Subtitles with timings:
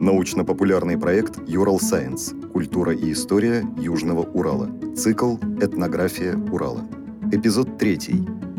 [0.00, 2.32] Научно-популярный проект «Юрал Сайенс.
[2.54, 4.70] Культура и история Южного Урала».
[4.96, 6.88] Цикл «Этнография Урала».
[7.30, 7.96] Эпизод 3.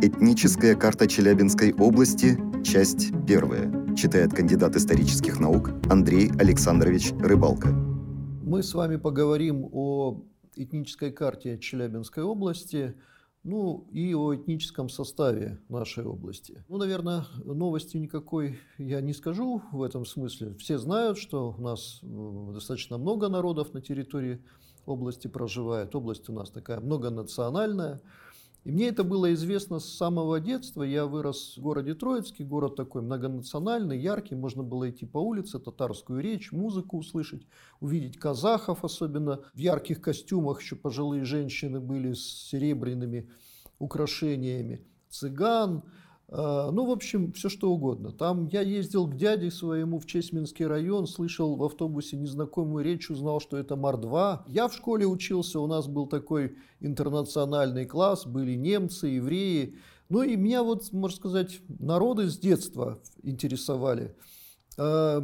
[0.03, 2.37] Этническая карта Челябинской области.
[2.63, 3.95] Часть 1.
[3.95, 7.69] Читает кандидат исторических наук Андрей Александрович Рыбалка.
[7.69, 10.21] Мы с вами поговорим о
[10.55, 12.93] этнической карте Челябинской области–
[13.43, 16.63] ну и о этническом составе нашей области.
[16.67, 20.55] Ну, наверное, новости никакой я не скажу в этом смысле.
[20.55, 24.43] Все знают, что у нас достаточно много народов на территории
[24.85, 25.95] области проживает.
[25.95, 28.01] Область у нас такая многонациональная.
[28.63, 30.83] И мне это было известно с самого детства.
[30.83, 34.35] Я вырос в городе Троицкий, город такой многонациональный, яркий.
[34.35, 37.47] Можно было идти по улице, татарскую речь, музыку услышать,
[37.79, 40.61] увидеть казахов, особенно в ярких костюмах.
[40.61, 43.29] Еще пожилые женщины были с серебряными
[43.79, 45.83] украшениями, цыган,
[46.31, 48.11] ну, в общем, все что угодно.
[48.11, 53.41] Там я ездил к дяде своему в Чесминский район, слышал в автобусе незнакомую речь, узнал,
[53.41, 54.43] что это Мар-2.
[54.47, 59.75] Я в школе учился, у нас был такой интернациональный класс, были немцы, евреи.
[60.07, 64.15] Ну и меня вот, можно сказать, народы с детства интересовали.
[64.77, 65.21] А,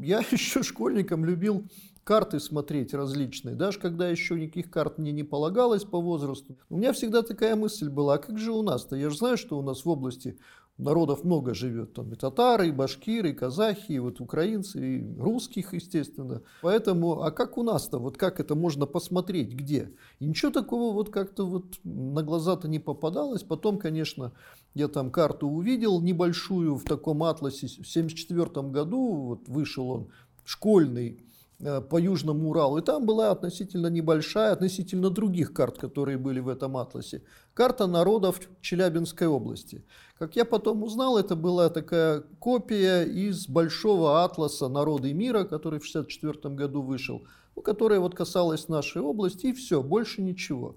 [0.00, 1.68] я еще школьником любил
[2.08, 6.56] карты смотреть различные, даже когда еще никаких карт мне не полагалось по возрасту.
[6.70, 8.96] У меня всегда такая мысль была, а как же у нас-то?
[8.96, 10.38] Я же знаю, что у нас в области
[10.78, 15.74] народов много живет, там и татары, и башкиры, и казахи, и вот украинцы, и русских,
[15.74, 16.40] естественно.
[16.62, 19.92] Поэтому, а как у нас-то, вот как это можно посмотреть, где?
[20.18, 23.42] И ничего такого вот как-то вот на глаза-то не попадалось.
[23.42, 24.32] Потом, конечно,
[24.72, 27.66] я там карту увидел небольшую в таком атласе.
[27.66, 30.08] В 1974 году вот вышел он,
[30.46, 31.27] школьный,
[31.58, 32.78] по Южному Уралу.
[32.78, 38.40] И там была относительно небольшая, относительно других карт, которые были в этом атласе, карта народов
[38.60, 39.84] Челябинской области.
[40.18, 45.88] Как я потом узнал, это была такая копия из большого атласа народы мира, который в
[45.88, 47.24] 1964 году вышел,
[47.56, 50.76] ну, которая вот касалась нашей области, и все, больше ничего.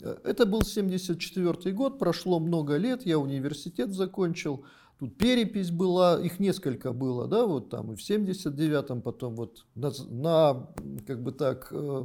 [0.00, 4.64] Э, это был 1974 год, прошло много лет, я университет закончил,
[4.98, 9.90] Тут перепись была, их несколько было, да, вот там и в 79-м, потом вот на,
[10.08, 10.68] на
[11.04, 12.04] как бы так, э,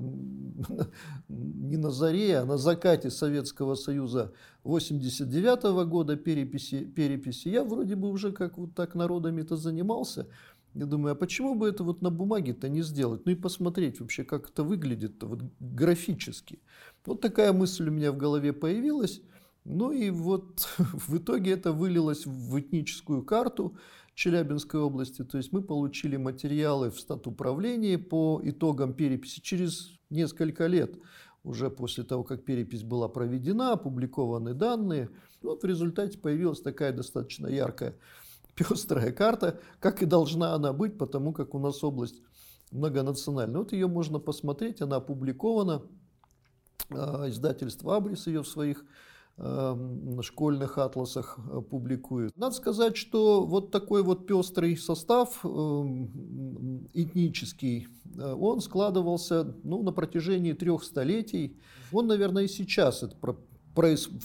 [1.30, 4.34] не на заре, а на закате Советского Союза
[4.64, 7.50] 89 -го года переписи, переписи.
[7.50, 10.28] Я вроде бы уже как вот так народами-то занимался.
[10.74, 13.26] Я думаю, а почему бы это вот на бумаге-то не сделать?
[13.26, 16.60] Ну и посмотреть вообще, как это выглядит-то вот графически.
[17.06, 19.22] Вот такая мысль у меня в голове появилась.
[19.70, 23.78] Ну и вот в итоге это вылилось в этническую карту
[24.16, 25.24] Челябинской области.
[25.24, 30.98] То есть мы получили материалы в статуправлении по итогам переписи через несколько лет.
[31.44, 35.12] Уже после того, как перепись была проведена, опубликованы данные.
[35.44, 37.96] Вот в результате появилась такая достаточно яркая
[38.56, 42.24] пестрая карта, как и должна она быть, потому как у нас область
[42.72, 43.60] многонациональная.
[43.60, 45.84] Вот ее можно посмотреть, она опубликована.
[46.90, 48.84] А, издательство «Абрис» ее в своих
[50.22, 52.36] школьных атласах э, публикуют.
[52.38, 59.92] Надо сказать, что вот такой вот пестрый состав эм, этнический, э, он складывался ну, на
[59.92, 61.58] протяжении трех столетий.
[61.92, 63.16] Он, наверное, и сейчас это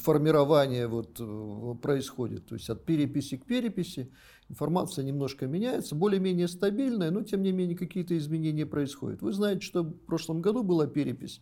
[0.03, 2.47] формирование вот э, происходит.
[2.47, 4.11] То есть от переписи к переписи
[4.49, 9.23] информация немножко меняется, более-менее стабильная, но тем не менее какие-то изменения происходят.
[9.23, 11.41] Вы знаете, что в прошлом году была перепись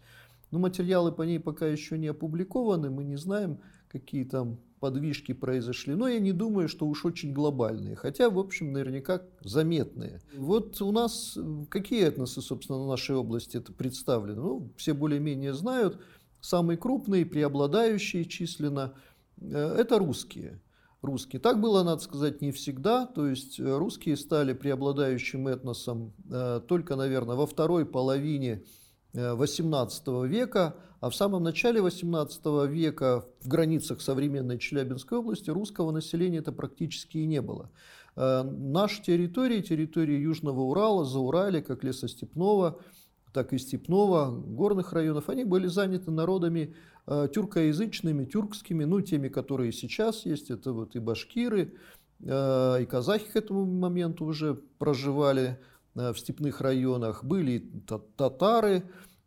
[0.53, 3.59] но материалы по ней пока еще не опубликованы, мы не знаем,
[3.89, 5.95] какие там подвижки произошли.
[5.95, 7.97] Но я не думаю, что уж очень глобальные.
[7.97, 10.21] Хотя, в общем, наверняка заметные.
[10.37, 11.39] Вот у нас
[11.71, 14.41] какие этносы, собственно, в нашей области это представлены?
[14.41, 16.01] Ну, все более-менее знают.
[16.41, 18.95] Самые крупные, преобладающие численно,
[19.41, 20.61] э, это русские.
[21.01, 21.41] Русские.
[21.41, 23.07] Так было, надо сказать, не всегда.
[23.07, 28.65] То есть э, русские стали преобладающим этносом э, только, наверное, во второй половине
[29.15, 36.39] XVIII века, а в самом начале XVIII века в границах современной Челябинской области русского населения
[36.39, 37.71] это практически и не было.
[38.17, 42.81] Э, наши территории, территории Южного Урала, Заурали, как лесостепного,
[43.33, 46.75] так и степного, горных районов, они были заняты народами
[47.07, 51.75] э, тюркоязычными, тюркскими, ну, теми, которые сейчас есть, это вот и башкиры,
[52.21, 57.59] э, и казахи к этому моменту уже проживали, Э, в степных районах, были
[58.17, 58.85] татары,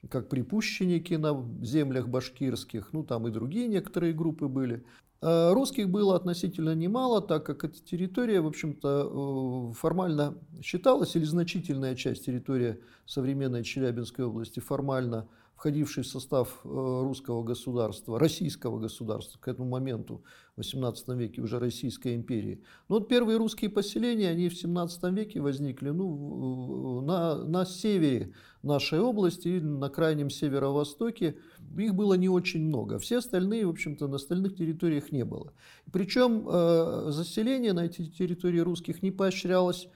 [0.09, 4.85] как припущенники на землях башкирских, ну там и другие некоторые группы были.
[5.21, 11.23] Э, русских было относительно немало, так как эта территория, в общем-то, э, формально считалась, или
[11.23, 19.40] значительная часть территории современной Челябинской области формально входивший в состав э, русского государства, российского государства
[19.40, 20.24] к этому моменту,
[20.56, 22.62] в XVIII веке уже Российской империи.
[22.88, 29.00] Но вот первые русские поселения, они в XVII веке возникли ну, на, на севере нашей
[29.00, 31.38] области на крайнем северо-востоке.
[31.78, 33.00] Их было не очень много.
[33.00, 35.54] Все остальные, в общем-то, на остальных территориях не было.
[35.92, 39.90] Причем э, заселение на эти территории русских не поощрялось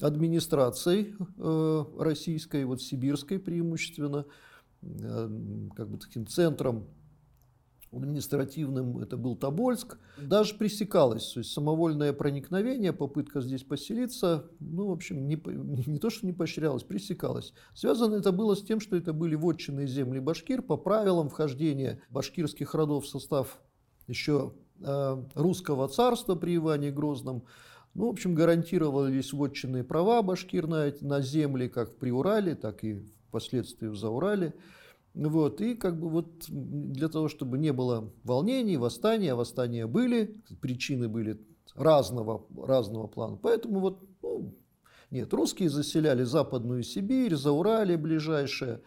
[0.00, 4.26] администрацией э, российской, вот сибирской преимущественно,
[4.80, 6.86] как бы таким центром
[7.92, 14.92] административным это был Тобольск, даже пресекалось, то есть самовольное проникновение, попытка здесь поселиться, ну, в
[14.92, 15.40] общем, не,
[15.86, 17.54] не то, что не поощрялось, пресекалось.
[17.74, 22.74] Связано это было с тем, что это были вотчинные земли башкир по правилам вхождения башкирских
[22.74, 23.58] родов в состав
[24.06, 27.44] еще э, русского царства при Иване Грозном.
[27.94, 33.02] Ну, в общем, гарантировались вотчинные права башкир на, на земли, как в Приурале, так и
[33.28, 34.54] впоследствии в Заурале.
[35.14, 41.08] Вот, и как бы вот для того, чтобы не было волнений, восстания, восстания были, причины
[41.08, 41.40] были
[41.74, 43.36] разного, разного плана.
[43.36, 44.54] Поэтому вот, ну,
[45.10, 48.82] нет, русские заселяли Западную Сибирь, Заурале ближайшее,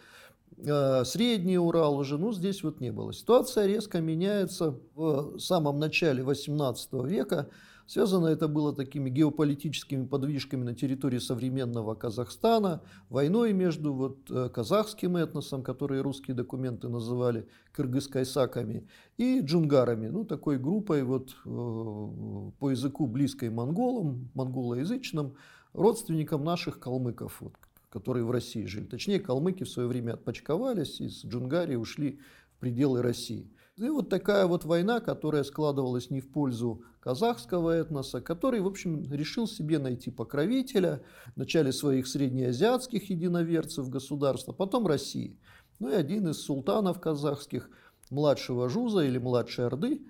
[0.57, 3.13] Средний Урал уже, ну, здесь вот не было.
[3.13, 7.49] Ситуация резко меняется в самом начале XVIII века,
[7.91, 15.17] Связано это было такими геополитическими подвижками на территории современного Казахстана, войной между вот э, казахским
[15.17, 18.87] этносом, которые русские документы называли кыргыз-кайсаками,
[19.17, 25.35] и джунгарами, ну такой группой вот э, по языку близкой монголам, монголоязычным,
[25.73, 27.55] родственникам наших калмыков, вот,
[27.91, 28.85] которые в России жили.
[28.85, 32.19] Точнее, калмыки в свое время отпочковались, из Джунгарии ушли
[32.55, 33.51] в пределы России.
[33.77, 39.11] И вот такая вот война, которая складывалась не в пользу казахского этноса, который, в общем,
[39.11, 41.03] решил себе найти покровителя,
[41.35, 45.39] вначале своих среднеазиатских единоверцев государства, потом России.
[45.79, 47.69] Ну и один из султанов казахских,
[48.09, 50.05] младшего Жуза или младшей Орды,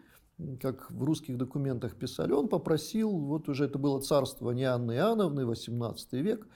[0.59, 6.13] как в русских документах писали, он попросил, вот уже это было царствование Анны Иоанновны, 18
[6.13, 6.47] век,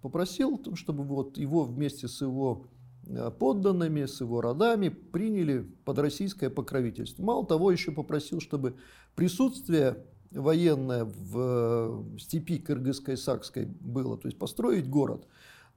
[0.00, 2.66] попросил, чтобы вот его вместе с его
[3.08, 7.22] Э, подданными, с его родами приняли под российское покровительство.
[7.22, 8.74] Мало того, еще попросил, чтобы
[9.14, 15.26] присутствие военное в э, степи кыргызской-сакской было, то есть построить город.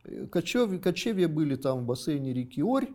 [0.05, 2.89] Э, кочев, кочевья были там в бассейне реки Орь,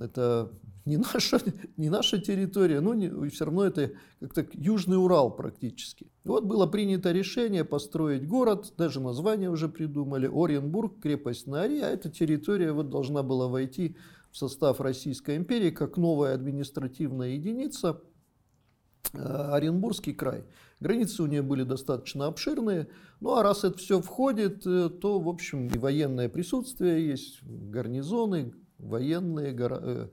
[0.00, 0.50] это
[0.84, 1.40] не наша,
[1.76, 6.10] не наша территория, но не, все равно это как-то Южный Урал практически.
[6.24, 11.88] Вот было принято решение построить город, даже название уже придумали, Оренбург, крепость на Ари, а
[11.88, 13.96] эта территория вот должна была войти
[14.30, 18.00] в состав Российской империи как новая административная единица,
[19.12, 20.44] э, Оренбургский край.
[20.78, 22.88] Границы у нее были достаточно обширные.
[23.20, 28.54] Ну а раз это все входит, э, то, в общем, и военное присутствие есть, гарнизоны,
[28.82, 30.08] военные, э,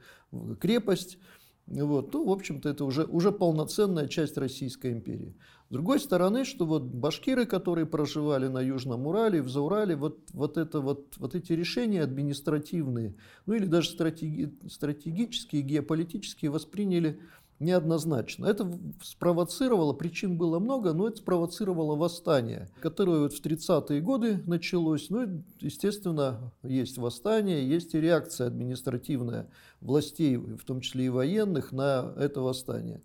[0.60, 1.18] крепость.
[1.68, 5.36] Вот, то, в общем-то, это уже, уже полноценная часть Российской империи.
[5.70, 10.58] С другой стороны, что вот башкиры, которые проживали на Южном Урале, в Заурале, вот, вот,
[10.58, 13.16] это, вот, вот эти решения административные,
[13.46, 17.20] ну или даже стратеги, стратегические, геополитические восприняли
[17.60, 18.46] неоднозначно.
[18.46, 18.72] Это
[19.02, 25.10] спровоцировало, причин было много, но это спровоцировало восстание, которое вот в 30-е годы началось.
[25.10, 29.50] Ну, естественно, есть восстание, есть и реакция административная
[29.82, 33.02] властей, в том числе и военных, на это восстание.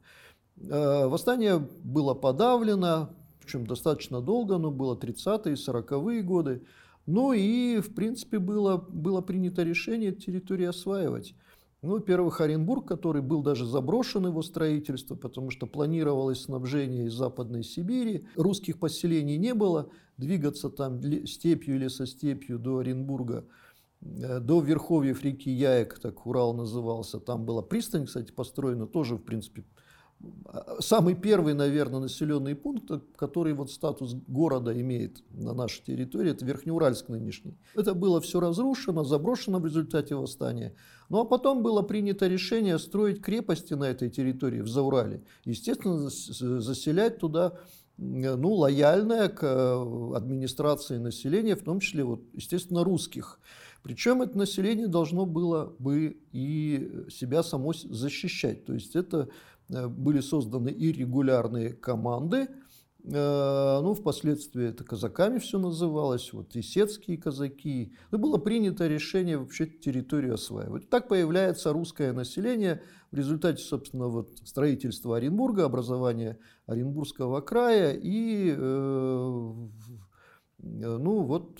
[0.70, 3.10] А, восстание было подавлено,
[3.40, 6.62] причем достаточно долго, оно было 30-е, 40-е годы.
[7.06, 11.34] Ну и, в принципе, было, было принято решение территорию осваивать.
[11.82, 17.64] Ну, во-первых, Оренбург, который был даже заброшен его строительство, потому что планировалось снабжение из Западной
[17.64, 18.24] Сибири.
[18.36, 19.90] Русских поселений не было.
[20.16, 23.44] Двигаться там степью или со степью до Оренбурга,
[24.00, 27.18] э, до верховьев реки Яек, так Урал назывался.
[27.18, 29.64] Там была пристань, кстати, построена тоже, в принципе,
[30.80, 37.08] самый первый, наверное, населенный пункт, который вот статус города имеет на нашей территории, это Верхнеуральск
[37.08, 37.56] нынешний.
[37.74, 40.74] Это было все разрушено, заброшено в результате восстания.
[41.08, 45.22] Ну а потом было принято решение строить крепости на этой территории, в Заурале.
[45.44, 47.58] Естественно, заселять туда
[47.98, 53.38] ну, лояльное к э, администрации населения, в том числе, вот, естественно, русских.
[53.82, 58.64] Причем это население должно было бы и себя само защищать.
[58.64, 59.28] То есть это
[59.88, 62.48] были созданы и регулярные команды,
[63.04, 67.94] э, ну, впоследствии это казаками все называлось, вот исетские казаки.
[68.10, 70.88] Ну, было принято решение вообще территорию осваивать.
[70.88, 79.52] Так появляется русское население в результате, собственно, вот строительства Оренбурга, образования Оренбургского края и э,
[80.62, 81.58] ну вот,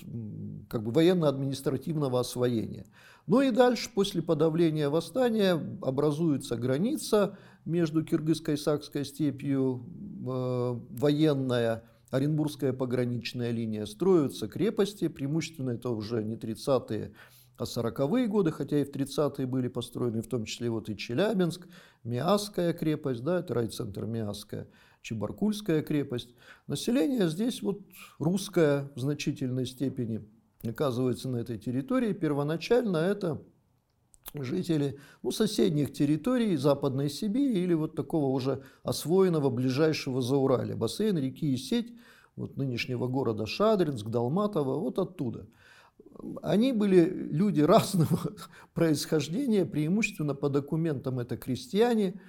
[0.69, 2.85] как бы военно-административного освоения.
[3.27, 9.85] Ну и дальше, после подавления восстания, образуется граница между Киргизско-Исакской степью,
[10.27, 17.13] э, военная, Оренбургская пограничная линия, строятся крепости, преимущественно это уже не 30-е,
[17.57, 21.67] а 40-е годы, хотя и в 30-е были построены, в том числе вот и Челябинск,
[22.03, 24.67] Миасская крепость, да, это райцентр Миасская,
[25.01, 26.35] Чебаркульская крепость.
[26.67, 27.81] Население здесь вот
[28.19, 30.23] русское в значительной степени
[30.63, 32.13] оказывается на этой территории.
[32.13, 33.41] Первоначально это
[34.33, 40.75] жители ну, соседних территорий Западной Сибири или вот такого уже освоенного ближайшего Зауралья.
[40.75, 41.93] Бассейн реки Исеть,
[42.35, 45.47] вот нынешнего города Шадринск, Далматово, вот оттуда.
[46.41, 48.19] Они были люди разного
[48.73, 52.19] происхождения, преимущественно по документам это крестьяне,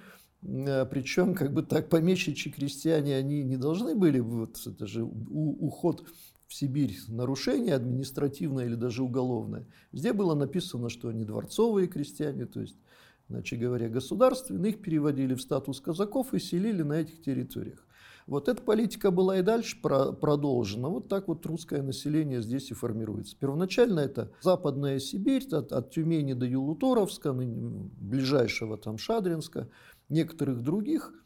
[0.43, 6.05] э, причем как бы так помещичьи крестьяне, они не должны были, вот это же уход
[6.47, 9.65] в Сибирь нарушение административное или даже уголовное.
[9.91, 12.77] Везде было написано, что они дворцовые крестьяне, то есть,
[13.29, 17.85] иначе говоря, государственные, их переводили в статус казаков и селили на этих территориях.
[18.27, 20.89] Вот эта политика была и дальше продолжена.
[20.89, 23.37] Вот так вот русское население здесь и формируется.
[23.39, 29.69] Первоначально это Западная Сибирь, от, от Тюмени до Юлуторовска, ближайшего там Шадринска,
[30.09, 31.13] некоторых других–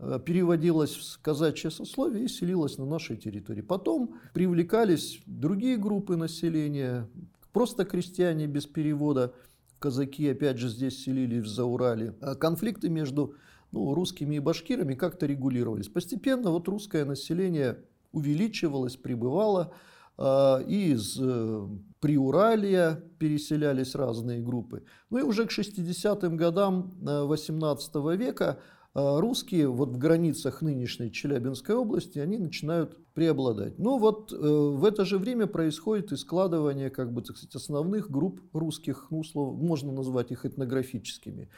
[0.00, 3.60] Э, переводилась в казачье сословие и селилась на нашей территории.
[3.60, 7.06] Потом привлекались другие группы населения,
[7.52, 9.34] просто крестьяне без перевода,
[9.78, 12.14] казаки опять же здесь селились в Заурале.
[12.22, 13.34] А конфликты между
[13.72, 15.88] ну, русскими и башкирами как-то регулировались.
[15.88, 17.78] Постепенно вот русское население
[18.12, 19.74] увеличивалось, прибывало,
[20.16, 21.68] э, и из э,
[22.00, 24.82] Приуралия переселялись разные группы.
[25.10, 28.58] Ну и уже к 60-м годам 18 века а
[28.94, 33.78] русские вот в границах нынешней Челябинской области, они начинают преобладать.
[33.78, 38.10] Но вот э, в это же время происходит и складывание, как бы, так сказать, основных
[38.10, 41.48] групп русских, ну, услов, можно назвать их этнографическими.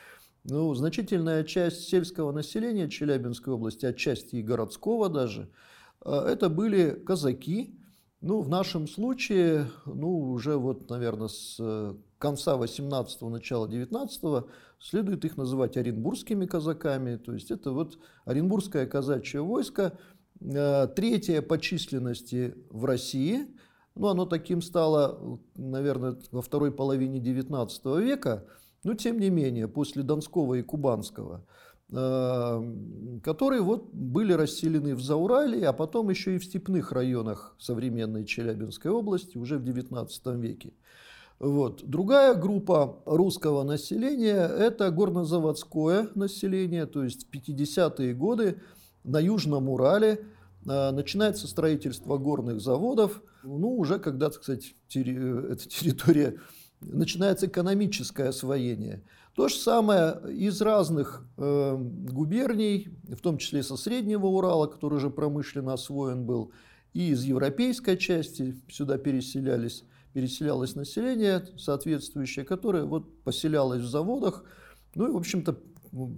[0.44, 5.48] Ну, значительная часть сельского населения Челябинской области, отчасти и городского даже,
[6.04, 7.78] э, это были казаки,
[8.20, 14.46] ну, в нашем случае, ну, уже вот, наверное, с э, конца 18-го, начала 19-го
[14.78, 17.16] следует их называть оренбургскими казаками.
[17.16, 19.98] То есть это вот оренбургское казачье войско,
[20.40, 23.48] э, третье по численности в России.
[23.96, 28.46] Ну, оно таким стало, наверное, во второй половине 19 века,
[28.84, 31.44] но тем не менее, после Донского и Кубанского–
[31.94, 38.24] Эм, которые вот были расселены в Заурале, а потом еще и в степных районах современной
[38.24, 40.08] Челябинской области уже в XIX
[40.40, 40.72] веке.
[41.42, 41.82] Вот.
[41.84, 48.62] Другая группа русского населения– это горнозаводское население, то есть в 50-е годы
[49.04, 50.24] на Южном Урале
[50.64, 56.38] э, начинается строительство горных заводов, ну, уже когда, так сказать, эта территория
[56.80, 59.02] начинается экономическое освоение–
[59.34, 65.08] то же самое из разных э, губерний, в том числе со Среднего Урала, который уже
[65.08, 66.52] промышленно освоен был,
[66.92, 74.44] и из европейской части сюда переселялись, переселялось население соответствующее, которое вот поселялось в заводах,
[74.94, 75.58] ну и, в общем-то,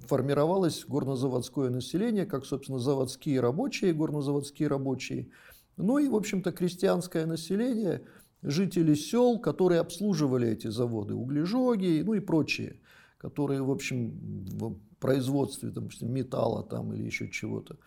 [0.06, 5.28] формировалось горнозаводское население, как, собственно, заводские рабочие, горнозаводские рабочие,
[5.76, 8.02] ну и, в общем-то, крестьянское население,
[8.42, 12.80] жители сел, которые обслуживали эти заводы, углежоги, ну и прочие
[13.24, 14.12] которые, в общем,
[14.52, 17.78] в производстве, допустим, металла там или еще чего-то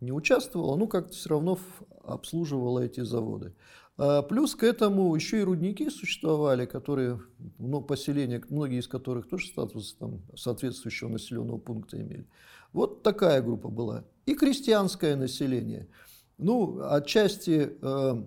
[0.00, 1.58] не участвовала, ну как-то все равно
[2.02, 3.54] обслуживала эти заводы.
[3.98, 7.20] А плюс к этому еще и рудники существовали, которые,
[7.58, 12.26] ну, поселения, многие из которых тоже статус там, соответствующего населенного пункта имели.
[12.72, 14.04] Вот такая группа была.
[14.26, 15.88] И крестьянское население.
[16.36, 18.22] Ну, отчасти э,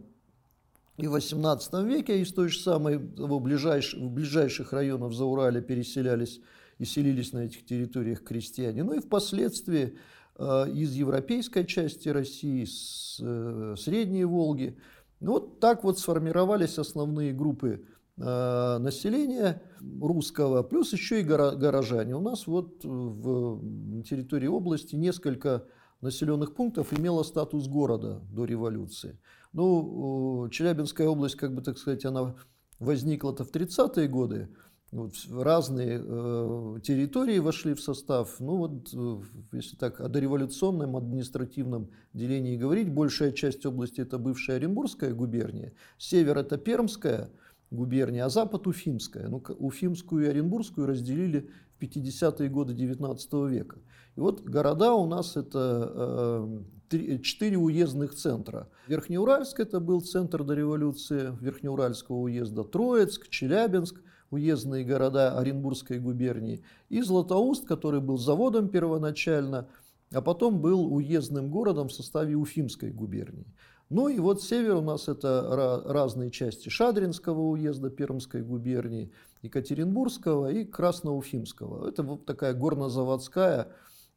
[0.98, 6.42] и в XVIII веке из той же самой того ближайш, ближайших районов за Урале переселялись
[6.80, 8.84] и селились на этих территориях крестьяне.
[8.84, 9.98] Ну и впоследствии
[10.38, 14.78] э, из европейской части России, с э, Средней Волги.
[15.20, 17.86] Ну, вот так вот сформировались основные группы
[18.18, 19.62] э, населения
[20.02, 22.16] русского, плюс еще и горожане.
[22.16, 25.66] У нас вот в территории области несколько
[26.02, 29.20] населенных пунктов имело статус города до революции.
[29.52, 32.36] Ну, Челябинская область, как бы так сказать, она
[32.80, 34.50] возникла-то в 30-е годы,
[34.92, 38.40] вот разные э, территории вошли в состав.
[38.40, 44.56] Ну вот, э, если так о дореволюционном административном делении говорить, большая часть области это бывшая
[44.56, 47.30] Оренбургская губерния, север это Пермская
[47.70, 49.28] губерния, а запад Уфимская.
[49.28, 53.78] Ну, Уфимскую и Оренбургскую разделили в 50-е годы 19 века.
[54.16, 56.60] И вот города у нас это
[56.92, 58.68] э, четыре уездных центра.
[58.88, 67.02] Верхнеуральск это был центр до революции Верхнеуральского уезда, Троицк, Челябинск, уездные города Оренбургской губернии, и
[67.02, 69.68] Златоуст, который был заводом первоначально,
[70.12, 73.46] а потом был уездным городом в составе Уфимской губернии.
[73.90, 80.64] Ну и вот север у нас это разные части Шадринского уезда Пермской губернии, Екатеринбургского и
[80.64, 81.90] Красноуфимского.
[81.90, 83.70] Это вот такая горнозаводская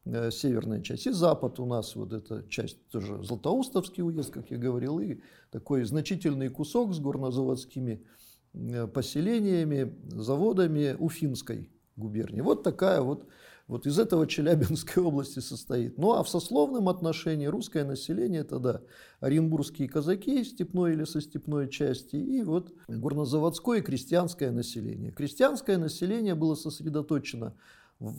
[0.05, 1.07] э, северная часть.
[1.07, 5.85] И запад у нас вот эта часть тоже Златоустовский уезд, как я говорил, и такой
[5.85, 8.05] значительный кусок с горнозаводскими
[8.93, 12.41] поселениями, заводами Уфимской губернии.
[12.41, 13.27] Вот такая вот
[13.69, 15.97] вот из этого Челябинской области состоит.
[15.99, 18.83] Ну а в сословном отношении русское население это да,
[19.21, 25.13] оренбургские казаки степной или со степной части и вот горнозаводское и крестьянское население.
[25.13, 27.55] Крестьянское население было сосредоточено
[27.99, 28.19] в,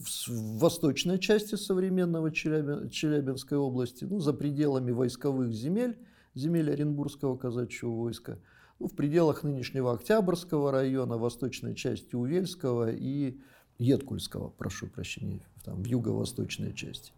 [0.57, 5.97] восточной части современного Челябинской области, ну, за пределами войсковых земель,
[6.33, 8.39] земель Оренбургского казачьего войска,
[8.79, 13.39] ну, в пределах нынешнего Октябрьского района, восточной части Увельского и
[13.77, 17.11] Едкульского, прошу прощения, там, в юго-восточной части.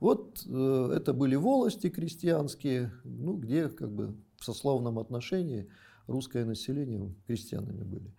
[0.00, 5.68] Вот э, это были волости крестьянские, ну, где как бы в сословном отношении
[6.06, 8.14] русское население крестьянами были.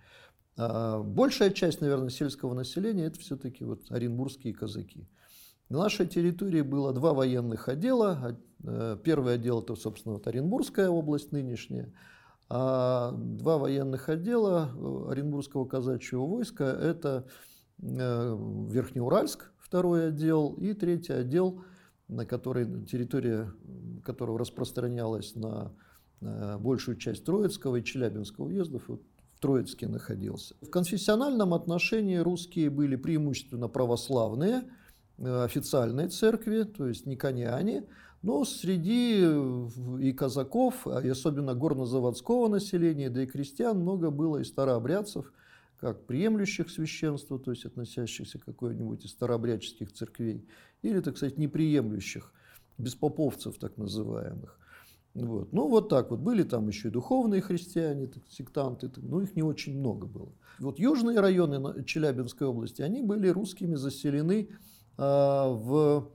[0.58, 5.08] А большая часть, наверное, сельского населения это все-таки вот оренбургские казаки.
[5.70, 8.38] На нашей территории было два военных отдела.
[8.64, 11.92] Э, первый отдел это, собственно, вот Оренбургская область нынешняя,
[12.50, 17.26] а два военных отдела э, Оренбургского казачьего войска это
[17.82, 18.38] Э,
[18.70, 21.64] Верхнеуральск, второй отдел, и третий отдел,
[22.08, 23.52] на который территория
[24.04, 25.74] которого распространялась на
[26.60, 29.02] большую часть Троицкого и Челябинского уездов, вот
[29.36, 30.56] в Троицке находился.
[30.62, 34.64] В конфессиональном отношении русские были преимущественно православные, э,
[35.18, 37.86] официальной церкви, то есть никоняне,
[38.22, 39.24] но среди
[40.00, 45.32] и казаков, и особенно горнозаводского населения, да и крестьян много было и старообрядцев–
[45.78, 50.48] как приемлющих священство, то есть относящихся к какой-нибудь из старообрядческих церквей,
[50.82, 52.34] или, так сказать, неприемлющих,
[52.78, 54.58] беспоповцев так называемых.
[55.14, 55.54] Вот.
[55.54, 56.20] Ну, вот так вот.
[56.20, 60.32] Были там еще и духовные христиане, так, сектанты, но их не очень много было.
[60.60, 64.56] Вот южные районы Челябинской области, они были русскими заселены а,
[64.98, 66.12] в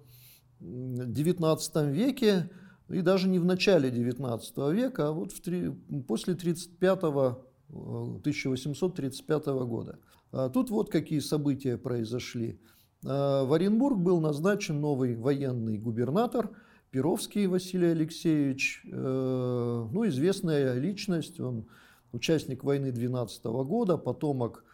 [0.60, 2.50] XIX веке,
[2.88, 4.40] и даже не в начале XIX
[4.72, 5.70] века, а вот в три,
[6.06, 7.38] после 1935
[7.72, 9.98] 1835 года.
[10.32, 12.60] А тут вот какие события произошли.
[13.06, 16.50] А, в Оренбург был назначен новый военный губернатор
[16.90, 21.68] Перовский Василий Алексеевич, э, ну, известная личность, он
[22.10, 24.69] участник войны 12 года, потомок э,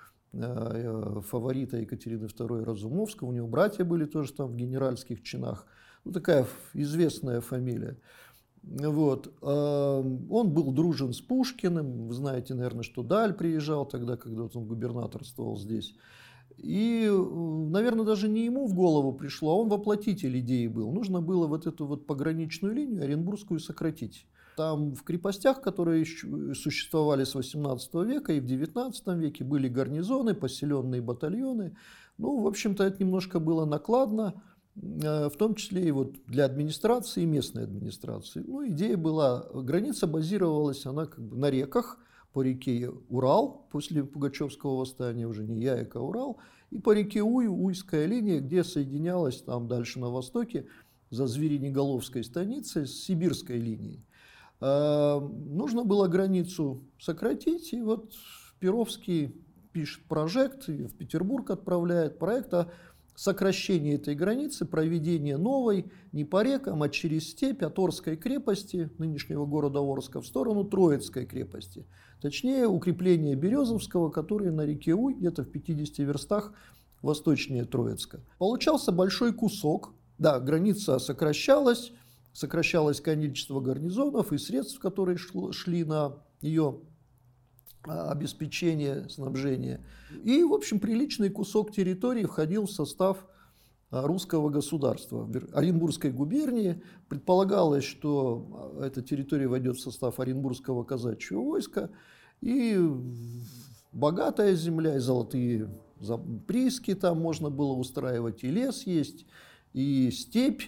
[1.22, 5.66] фаворита Екатерины II Разумовского, у него братья были тоже там в генеральских чинах,
[6.04, 7.96] ну, такая известная фамилия.
[8.62, 9.32] Вот.
[9.42, 12.08] Он был дружен с Пушкиным.
[12.08, 15.94] Вы знаете, наверное, что Даль приезжал тогда, когда он губернаторствовал здесь.
[16.56, 20.90] И, наверное, даже не ему в голову пришло, а он воплотитель идеи был.
[20.90, 24.26] Нужно было вот эту вот пограничную линию Оренбургскую сократить.
[24.56, 26.06] Там в крепостях, которые
[26.54, 31.76] существовали с 18 века и в 19 веке, были гарнизоны, поселенные батальоны.
[32.18, 34.42] Ну, в общем-то, это немножко было накладно.
[34.76, 38.44] Э, в том числе и вот для администрации, и местной администрации.
[38.46, 41.98] Ну, идея была, граница базировалась, она как бы на реках,
[42.32, 46.38] по реке Урал, после Пугачевского восстания уже не Яек, а Урал,
[46.70, 50.66] и по реке Уй, Уйская линия, где соединялась там дальше на востоке
[51.08, 54.04] за Зверинеголовской станицей с Сибирской линией.
[54.60, 58.12] Э, нужно было границу сократить, и вот
[58.58, 59.34] Перовский
[59.72, 62.70] пишет прожект, в Петербург отправляет проект о
[63.16, 69.46] сокращение этой границы, проведение новой не по рекам, а через степь от Орской крепости, нынешнего
[69.46, 71.86] города Орска, в сторону Троицкой крепости.
[72.20, 76.52] Точнее, укрепление Березовского, которое на реке Уй, где-то в 50 верстах
[77.02, 78.20] восточнее Троицка.
[78.38, 81.92] Получался большой кусок, да, граница сокращалась,
[82.36, 86.80] сокращалось количество гарнизонов и средств, которые шли на ее
[87.82, 89.82] а, обеспечения, снабжения.
[90.22, 93.26] И, в общем, приличный кусок территории входил в состав
[93.90, 95.26] а, русского государства.
[95.54, 101.88] Оренбургской губернии предполагалось, что а, эта территория войдет в состав Оренбургского казачьего войска,
[102.42, 102.78] и
[103.92, 105.70] богатая земля, и золотые
[106.46, 109.24] прииски там можно было устраивать, и лес есть,
[109.72, 110.64] и степь,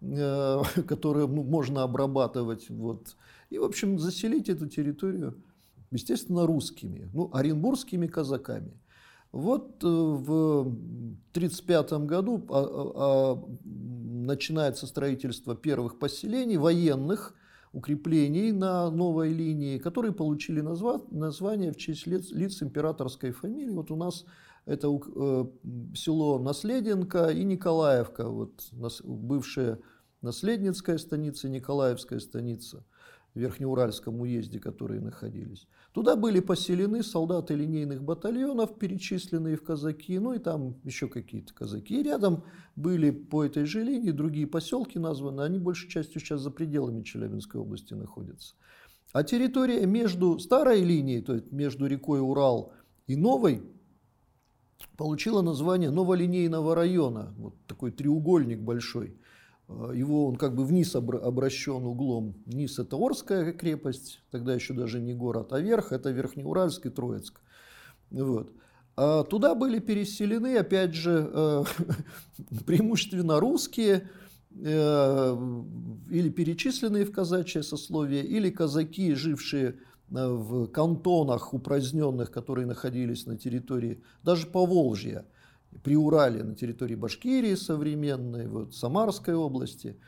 [0.00, 2.68] э, которую можно обрабатывать.
[2.70, 3.16] Вот.
[3.50, 5.36] И, в общем, заселить эту территорию
[5.90, 8.72] естественно, русскими, ну, оренбургскими казаками.
[9.32, 10.60] Вот э, в
[11.34, 17.34] 1935 году а, а, а, начинается строительство первых поселений военных,
[17.72, 23.70] укреплений на новой линии, которые получили назва название в честь лиц императорской фамилии.
[23.70, 24.24] Вот у нас
[24.66, 25.44] это э,
[25.94, 28.68] село Наследенко и Николаевка, вот,
[29.04, 29.78] бывшая
[30.22, 32.84] Наследницкая станица, Николаевская станица
[33.34, 35.68] в Верхнеуральском уезде, которые находились.
[35.92, 42.00] Туда были поселены солдаты линейных батальонов, перечисленные в казаки, ну и там еще какие-то казаки.
[42.00, 46.50] И рядом были по этой же линии другие поселки названы, они большей частью сейчас за
[46.50, 48.54] пределами Челябинской области находятся.
[49.12, 52.72] А территория между старой линией, то есть между рекой Урал
[53.06, 53.62] и новой,
[54.96, 57.34] получила название новолинейного района.
[57.38, 59.16] Вот такой треугольник большой.
[59.68, 62.34] Э, его он как бы вниз обращен углом.
[62.46, 67.40] Вниз это Орская крепость, тогда еще даже не город, а верх это Верхнеуральск и Троицк.
[68.10, 68.52] Вот.
[68.96, 71.64] А туда были переселены, опять же, э,
[72.66, 74.08] преимущественно русские,
[74.58, 75.36] э,
[76.10, 79.76] или перечисленные в казачье сословие, или казаки, жившие
[80.08, 85.26] в кантонах упраздненных, которые находились на территории даже Поволжья,
[85.82, 89.98] при Урале, на территории Башкирии современной, вот, Самарской области.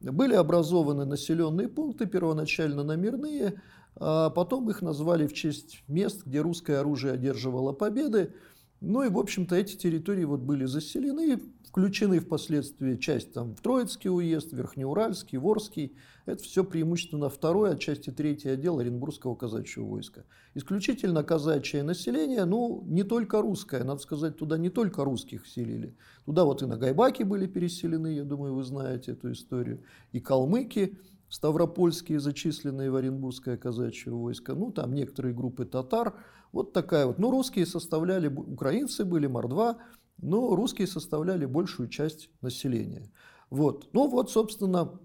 [0.00, 3.60] Были образованы населенные пункты, первоначально номерные,
[3.96, 8.34] а потом их назвали в честь мест, где русское оружие одерживало победы.
[8.80, 11.40] Ну и, в общем-то, эти территории вот были заселены,
[11.76, 15.94] включены впоследствии часть там в Троицкий уезд, Верхнеуральский, Ворский.
[16.24, 20.24] Это все преимущественно второй, отчасти третий отдел Оренбургского казачьего войска.
[20.54, 25.94] Исключительно казачье население, ну, не только русское, надо сказать, туда не только русских селили.
[26.24, 32.20] Туда вот и нагайбаки были переселены, я думаю, вы знаете эту историю, и калмыки, ставропольские,
[32.20, 36.14] зачисленные в Оренбургское казачье войско, ну, там некоторые группы татар,
[36.52, 37.18] вот такая вот.
[37.18, 39.76] Ну, русские составляли, украинцы были, мордва,
[40.18, 43.10] но русские составляли большую часть населения.
[43.50, 43.88] Вот.
[43.92, 44.98] Ну, вот, собственно,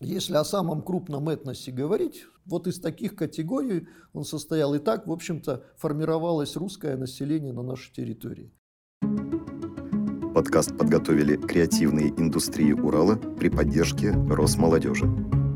[0.00, 4.74] если о самом крупном этносе говорить, вот из таких категорий он состоял.
[4.74, 8.52] И так, в общем-то, формировалось русское население на нашей территории.
[10.34, 15.47] Подкаст подготовили креативные индустрии Урала при поддержке Росмолодежи.